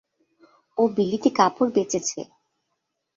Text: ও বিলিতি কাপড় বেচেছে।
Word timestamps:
ও 0.77 0.83
বিলিতি 0.87 1.29
কাপড় 1.37 1.69
বেচেছে। 1.75 2.19